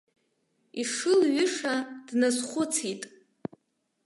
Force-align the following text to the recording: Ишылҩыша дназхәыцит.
Ишылҩыша 0.81 1.73
дназхәыцит. 2.07 3.01